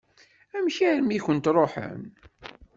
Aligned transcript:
Amek 0.57 0.77
armi 0.89 1.13
i 1.15 1.19
kent-ṛuḥen? 1.25 2.01